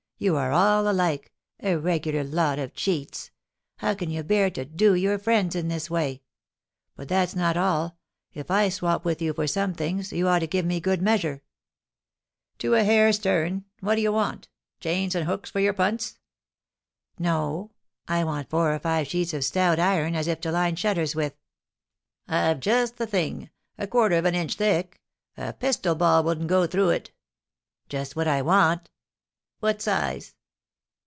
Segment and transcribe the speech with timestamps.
[0.19, 1.31] You are all alike,
[1.61, 3.31] a regular lot of cheats.
[3.77, 6.21] How can you bear to 'do' your friends in this way?
[6.95, 7.97] But that's not all;
[8.31, 11.41] if I swap with you for some things, you ought to give me good measure."
[12.59, 13.65] "To a hair's turn.
[13.79, 14.47] What do you want?
[14.79, 16.19] Chains and hooks for your punts?"
[17.17, 17.71] "No,
[18.07, 21.33] I want four or five sheets of stout iron, as if to line shutters with."
[22.27, 25.01] "I've just the thing, a quarter of an inch thick;
[25.35, 27.11] a pistol ball wouldn't go through it."
[27.89, 28.87] "Just what I want."
[29.59, 30.33] "What size?"